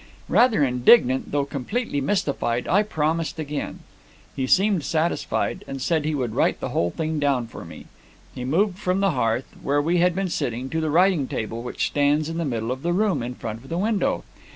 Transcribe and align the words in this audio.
"Rather 0.29 0.63
indignant, 0.63 1.31
though 1.31 1.45
completely 1.45 2.01
mystified, 2.01 2.67
I 2.67 2.81
promised 2.81 3.37
again. 3.37 3.81
He 4.35 4.47
seemed 4.47 4.83
satisfied, 4.83 5.63
and 5.67 5.79
said 5.79 6.05
he 6.05 6.15
would 6.15 6.33
write 6.33 6.59
the 6.59 6.69
whole 6.69 6.89
thing 6.89 7.19
down 7.19 7.45
for 7.45 7.63
me. 7.63 7.85
He 8.33 8.43
moved 8.43 8.79
from 8.79 8.99
the 9.01 9.11
hearth, 9.11 9.55
where 9.61 9.79
we 9.79 9.99
had 9.99 10.15
been 10.15 10.29
sitting, 10.29 10.71
to 10.71 10.81
the 10.81 10.89
writing 10.89 11.27
table, 11.27 11.61
which 11.61 11.85
stands 11.85 12.29
in 12.29 12.39
the 12.39 12.45
middle 12.45 12.71
of 12.71 12.81
the 12.81 12.93
room, 12.93 13.21
in 13.21 13.35
front 13.35 13.61
of 13.61 13.69
the 13.69 13.77
window. 13.77 14.23